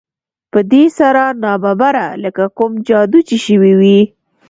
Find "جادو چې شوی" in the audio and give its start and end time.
2.87-3.73